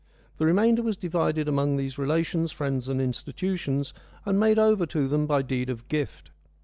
[0.39, 3.93] The remainder was divided among these relations, friends and institutions,
[4.25, 6.31] and made over to them by deed of gift.